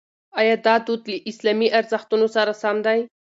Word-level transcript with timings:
ایا 0.39 0.55
دا 0.65 0.75
دود 0.85 1.01
له 1.11 1.17
اسلامي 1.31 1.67
ارزښتونو 1.79 2.27
سره 2.35 2.51
سم 2.61 2.75
دی؟ 2.85 2.99